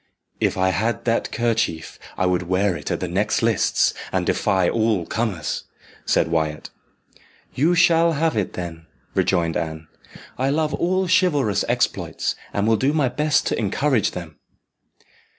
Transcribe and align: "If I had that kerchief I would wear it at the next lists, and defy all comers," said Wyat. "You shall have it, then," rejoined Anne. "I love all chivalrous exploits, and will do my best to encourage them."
"If 0.39 0.57
I 0.57 0.69
had 0.69 1.05
that 1.05 1.31
kerchief 1.31 1.99
I 2.17 2.25
would 2.25 2.49
wear 2.49 2.75
it 2.75 2.89
at 2.89 3.01
the 3.01 3.07
next 3.07 3.43
lists, 3.43 3.93
and 4.11 4.25
defy 4.25 4.67
all 4.67 5.05
comers," 5.05 5.65
said 6.07 6.27
Wyat. 6.27 6.71
"You 7.53 7.75
shall 7.75 8.13
have 8.13 8.35
it, 8.35 8.53
then," 8.53 8.87
rejoined 9.13 9.55
Anne. 9.57 9.87
"I 10.39 10.49
love 10.49 10.73
all 10.73 11.07
chivalrous 11.07 11.63
exploits, 11.69 12.35
and 12.51 12.65
will 12.67 12.77
do 12.77 12.93
my 12.93 13.09
best 13.09 13.45
to 13.49 13.59
encourage 13.59 14.09
them." 14.13 14.39